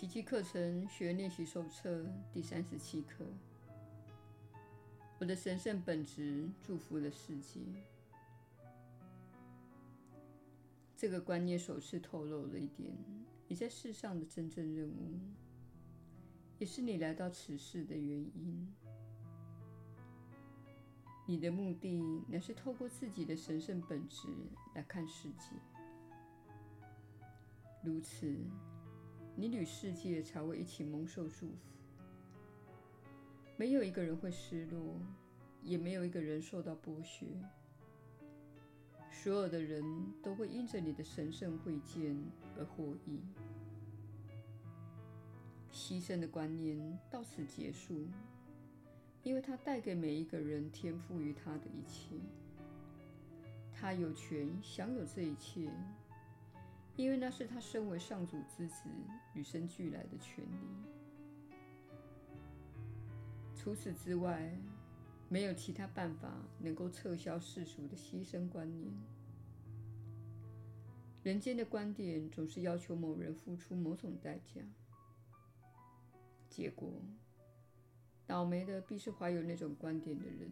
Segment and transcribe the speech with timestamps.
[0.00, 3.22] 奇迹课程学练习手册第三十七课。
[5.18, 7.60] 我的神圣本质祝福了世界。
[10.96, 12.90] 这个观念首次透露了一点
[13.46, 15.20] 你在世上的真正任务，
[16.58, 18.74] 也是你来到此世的原因。
[21.26, 24.28] 你的目的乃是透过自己的神圣本质
[24.74, 25.50] 来看世界，
[27.84, 28.34] 如此，
[29.40, 31.48] 你与世界才会一起蒙受祝福。
[33.56, 35.00] 没有一个人会失落，
[35.62, 37.26] 也没有一个人受到剥削。
[39.10, 39.82] 所有的人
[40.22, 42.16] 都会因着你的神圣会见
[42.58, 43.20] 而获益。
[45.72, 48.06] 牺牲的观念到此结束。
[49.22, 52.16] 因为他带给每一个人天赋予他的一切，
[53.70, 55.70] 他有权享有这一切，
[57.00, 58.82] 因为那是他身为上主之子
[59.32, 60.58] 与生俱来的权利。
[63.56, 64.54] 除此之外，
[65.30, 68.92] 没有其他办法能够撤销世俗的牺牲观念。
[71.22, 74.60] 人间的观点总是要求某人付出某种代价，
[76.50, 76.92] 结果。
[78.26, 80.50] 倒霉的必是怀有那种观点的人，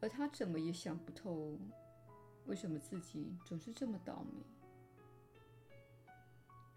[0.00, 1.58] 而他怎么也想不透，
[2.44, 4.44] 为什么自己总是这么倒霉。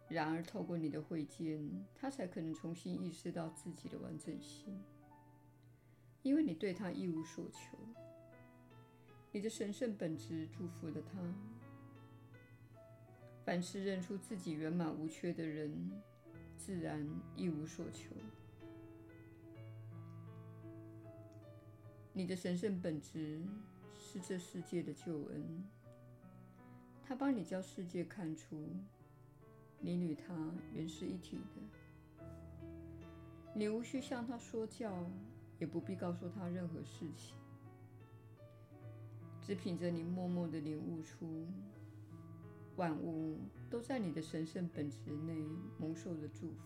[0.09, 4.81] 然而，透过你的慧见，他才可能重新意识到自己的完整性，
[6.23, 7.77] 因为你对他一无所求。
[9.33, 11.19] 你的神圣本质祝福了他。
[13.44, 15.91] 凡是认出自己圆满无缺的人，
[16.58, 18.16] 自然一无所求。
[22.13, 23.41] 你的神圣本质
[23.97, 25.63] 是这世界的救恩，
[27.03, 28.69] 他帮你教世界看出
[29.80, 30.33] 你与他
[30.73, 32.25] 原是一体的。
[33.53, 35.09] 你无需向他说教，
[35.59, 37.35] 也不必告诉他任何事情，
[39.41, 41.47] 只凭着你默默的领悟出，
[42.75, 45.44] 万物都在你的神圣本质内
[45.79, 46.62] 蒙受了祝福。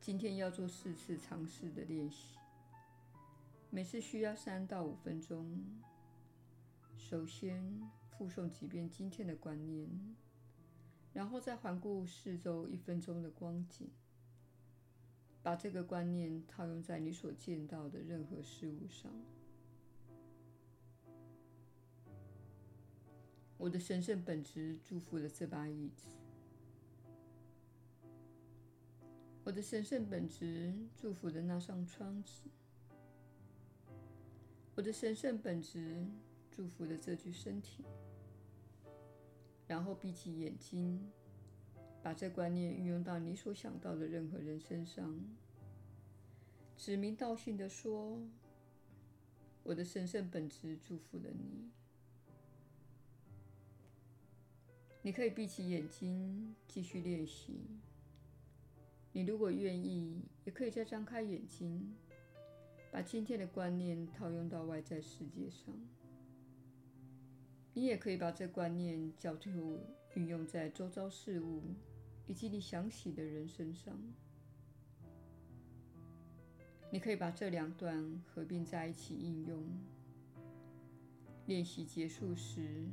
[0.00, 2.36] 今天要做四次尝试的练习，
[3.70, 5.64] 每次需要三到五分钟。
[6.94, 7.80] 首先
[8.16, 9.88] 复诵几遍今天的观念，
[11.12, 13.90] 然后再环顾四周一分钟的光景，
[15.42, 19.12] 把这个观念套用在你所见到的任何事物上。
[23.58, 26.08] 我的神圣本质祝福了这把椅子。
[29.42, 32.42] 我的神圣本质祝福的那扇窗子，
[34.74, 36.06] 我的神圣本质
[36.50, 37.84] 祝福的这具身体。
[39.74, 41.00] 然后闭起眼睛，
[42.00, 45.18] 把这观念运用到你所想到的任何人身上，
[46.76, 48.22] 指名道姓地说
[49.64, 51.72] ：“我的神圣本质祝福了你。”
[55.02, 57.66] 你可以闭起眼睛继续练习。
[59.10, 61.96] 你如果愿意，也可以再张开眼睛，
[62.92, 65.74] 把今天的观念套用到外在世界上。
[67.74, 69.52] 你也可以把这观念交托
[70.14, 71.60] 运用在周遭事物
[72.26, 73.94] 以及你想起的人身上。
[76.90, 79.62] 你可以把这两段合并在一起应用。
[81.46, 82.86] 练习结束时，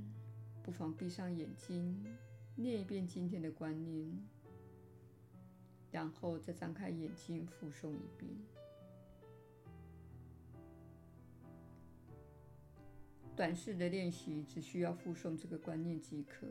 [0.63, 2.03] 不妨闭上眼睛，
[2.55, 4.11] 念一遍今天的观念。
[5.91, 8.31] 然后再张开眼睛，复诵一遍。
[13.41, 16.45] 短视的练习只需要附送这个观念即可，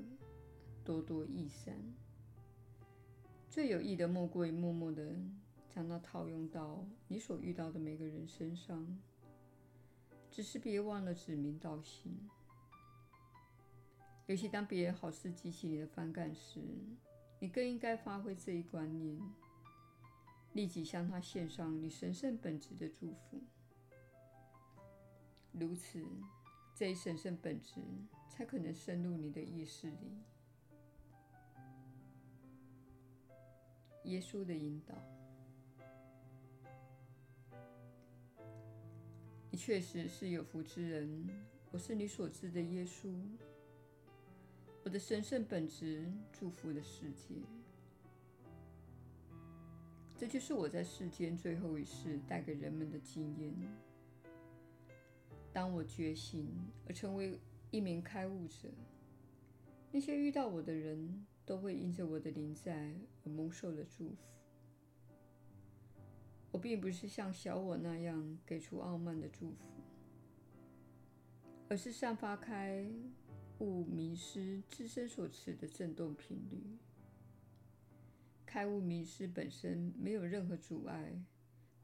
[0.84, 1.72] 多多益善。
[3.48, 5.14] 最有益的莫过于默默的
[5.68, 8.98] 将它套用到你所遇到的每个人身上。
[10.32, 12.12] 只是别忘了指名道姓，
[14.26, 16.60] 尤其当别人好事激起你的反感时。
[17.38, 19.16] 你更应该发挥这一观念，
[20.54, 23.41] 立即向他献上你神圣本质的祝福。
[25.53, 26.04] 如此，
[26.80, 27.74] 这一神圣本质
[28.27, 30.16] 才可能深入你的意识里。
[34.04, 34.94] 耶稣的引导，
[39.50, 41.28] 你确实是有福之人。
[41.71, 43.15] 我是你所知的耶稣。
[44.82, 47.34] 我的神圣本质祝福了世界，
[50.16, 53.54] 这就是我在世间最后一世带给人们的经验。
[55.52, 56.48] 当我觉醒
[56.86, 58.68] 而成为一名开悟者，
[59.91, 62.94] 那些遇到我的人都会因着我的临在
[63.24, 64.16] 而蒙受了祝福。
[66.52, 69.82] 我并不是像小我那样给出傲慢的祝福，
[71.68, 72.88] 而是散发开
[73.58, 76.78] 悟明师自身所持的振动频率。
[78.44, 81.22] 开悟明师本身没有任何阻碍，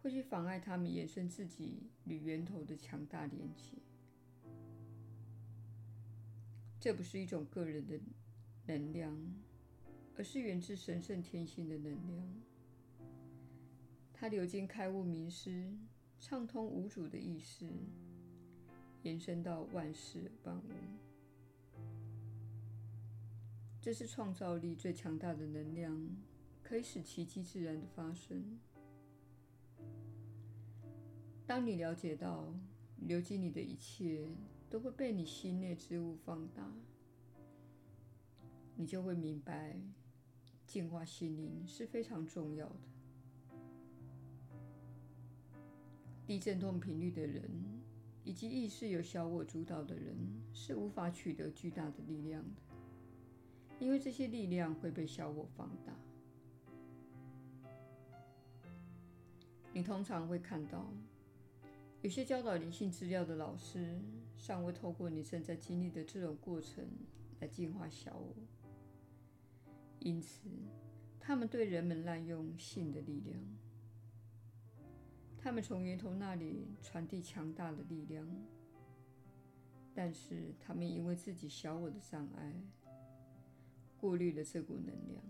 [0.06, 3.76] 会去妨碍他们延伸自己与源头的强大连接。
[6.79, 7.99] 这不是一种个人的
[8.67, 9.12] 能量，
[10.17, 12.25] 而是源自神圣天性的能量。
[14.14, 15.76] 它流经开悟明师，
[16.20, 17.69] 畅通无阻的意识，
[19.03, 20.70] 延伸到万事万物。
[23.81, 26.08] 这是创造力最强大的能量。
[26.62, 28.61] 可以使奇迹自然的发生。
[31.46, 32.52] 当你了解到
[32.96, 34.26] 流经你的一切
[34.69, 36.69] 都会被你心内之物放大，
[38.75, 39.76] 你就会明白，
[40.66, 42.75] 净化心灵是非常重要的。
[46.26, 47.48] 低振动频率的人，
[48.25, 50.16] 以及意识由小我主导的人，
[50.52, 52.60] 是无法取得巨大的力量的，
[53.78, 55.93] 因为这些力量会被小我放大。
[59.72, 60.93] 你通常会看到，
[62.02, 63.98] 有些教导灵性资料的老师
[64.37, 66.84] 尚未透过你正在经历的这种过程
[67.40, 68.34] 来净化小我，
[69.98, 70.48] 因此
[71.19, 73.40] 他们对人们滥用性的力量，
[75.37, 78.25] 他们从源头那里传递强大的力量，
[79.93, 82.52] 但是他们因为自己小我的障碍，
[83.98, 85.22] 过滤了这股能量。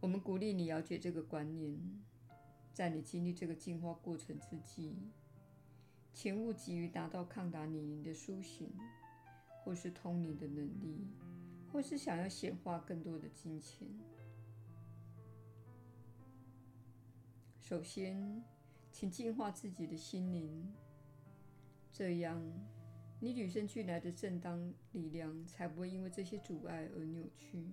[0.00, 1.78] 我们鼓励你了解这个观念，
[2.74, 4.96] 在你经历这个进化过程之际，
[6.12, 8.68] 请勿急于达到抗达尼尼的苏醒，
[9.62, 11.06] 或是通灵的能力，
[11.72, 13.86] 或是想要显化更多的金钱。
[17.60, 18.42] 首先，
[18.90, 20.74] 请净化自己的心灵，
[21.92, 22.42] 这样
[23.20, 27.64] 你与生俱来的正当力量才不会因为这些阻碍而扭曲。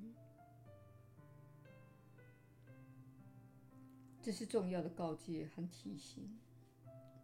[4.24, 6.38] 这是重要的告诫和提醒，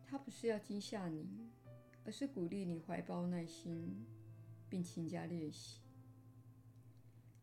[0.08, 1.28] 它不是要惊吓你，
[2.04, 4.04] 而是鼓励你怀抱耐心，
[4.68, 5.82] 并勤加练习。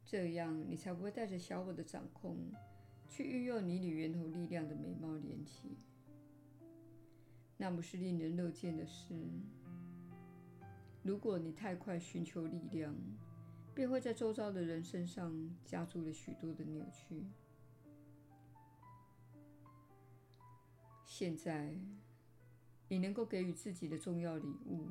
[0.04, 2.36] 这样，你才不会带着小我的掌控，
[3.08, 5.68] 去运用你与源头力量的美貌连接。
[7.56, 9.14] 那不是令人乐见的事。
[11.04, 12.92] 如果你太快寻求力量，
[13.72, 15.32] 便会在周遭的人身上
[15.64, 17.24] 加注了许多的扭曲。
[21.16, 21.72] 现在，
[22.88, 24.88] 你能够给予自己的重要礼物，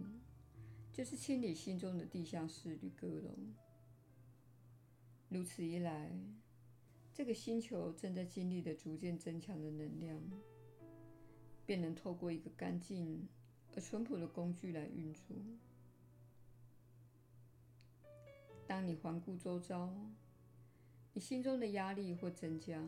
[0.93, 3.37] 就是清理心中的地下室与阁楼。
[5.27, 6.17] 如此一来，
[7.13, 10.17] 这个星球正在经历的逐渐增强的能量，
[11.65, 13.27] 便能透过一个干净
[13.75, 15.35] 而淳朴的工具来运作。
[18.65, 19.93] 当你环顾周遭，
[21.11, 22.81] 你心中的压力会增加。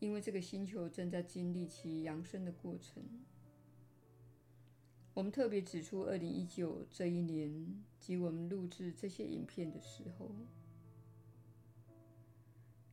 [0.00, 3.02] 因为这个星球正在经历其扬升的过程，
[5.12, 10.30] 我们特别指出2019这一年及我们录制这些影片的时候，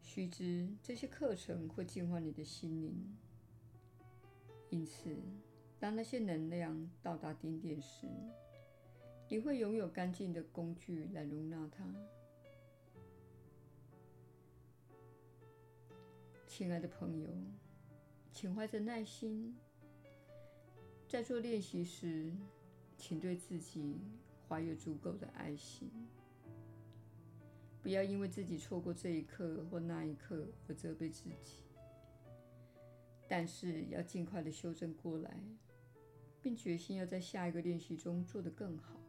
[0.01, 3.15] 须知这些课程会净化你的心灵。
[4.71, 5.15] 因此，
[5.79, 8.07] 当那些能量到达顶点时，
[9.29, 11.85] 你会拥有干净的工具来容纳它。
[16.57, 17.27] 亲爱的朋友，
[18.31, 19.53] 请怀着耐心，
[21.05, 22.31] 在做练习时，
[22.97, 23.99] 请对自己
[24.47, 25.91] 怀有足够的爱心，
[27.81, 31.65] 不要因为自己错过这一刻或那一刻而责备自己。
[33.27, 35.37] 但是要尽快的修正过来，
[36.41, 39.04] 并决心要在下一个练习中做得更好。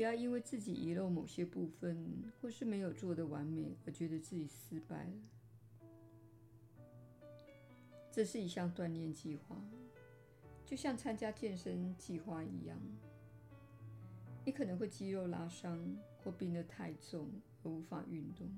[0.00, 5.12] 不要因为自己遗漏某些部分，或是没有做得完美，而觉得自己失败了。
[8.10, 9.62] 这是一项锻炼计划，
[10.64, 12.78] 就像参加健身计划一样。
[14.42, 15.78] 你可能会肌肉拉伤，
[16.24, 17.28] 或病得太重
[17.62, 18.48] 而无法运动，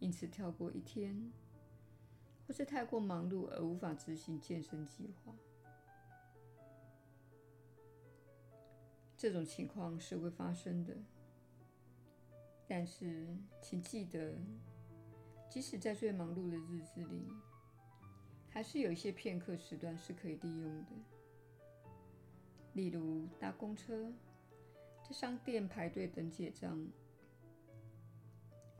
[0.00, 1.32] 因此跳过一天，
[2.46, 5.34] 或是太过忙碌而无法执行健身计划。
[9.22, 10.96] 这种情况是会发生的，
[12.66, 13.24] 但是
[13.60, 14.34] 请记得，
[15.48, 17.28] 即使在最忙碌的日子里，
[18.50, 20.90] 还是有一些片刻时段是可以利用的。
[22.72, 24.12] 例如搭公车、
[25.04, 26.84] 在商店排队等结账，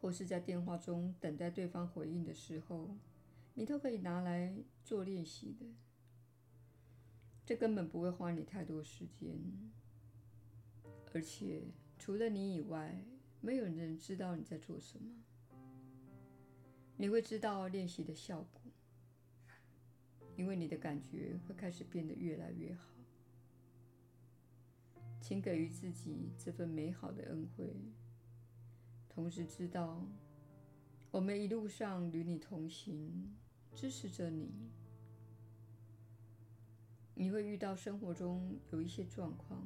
[0.00, 2.90] 或是在电话中等待对方回应的时候，
[3.54, 5.66] 你都可以拿来做练习的。
[7.46, 9.40] 这根本不会花你太多时间，
[11.14, 11.62] 而且
[11.98, 13.04] 除了你以外，
[13.40, 15.10] 没有人知道你在做什么。
[16.96, 18.62] 你会知道练习的效果，
[20.36, 22.92] 因为你的感觉会开始变得越来越好。
[25.20, 27.74] 请给予自己这份美好的恩惠，
[29.08, 30.04] 同时知道
[31.10, 33.34] 我们一路上与你同行，
[33.74, 34.50] 支持着你。
[37.14, 39.64] 你会遇到生活中有一些状况，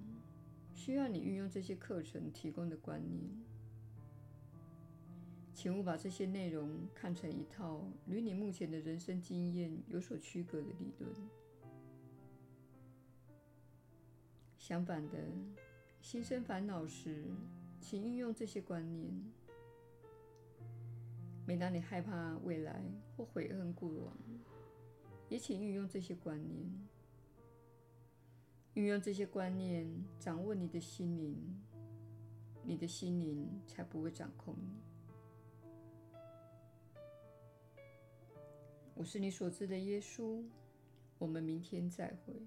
[0.76, 3.24] 需要你运用这些课程提供的观念。
[5.54, 11.10] 请勿把这些内容看成一套与你目前的人生经验有所区隔的理论。
[14.58, 15.16] 相反的，
[16.02, 17.24] 心生烦恼时，
[17.80, 19.10] 请运用这些观念。
[21.46, 22.82] 每当你害怕未来
[23.16, 24.14] 或悔恨过往，
[25.30, 26.70] 也请运用这些观念。
[28.76, 31.34] 运用这些观念，掌握你的心灵，
[32.62, 34.68] 你的心灵才不会掌控你。
[38.94, 40.44] 我是你所知的耶稣，
[41.16, 42.46] 我们明天再会。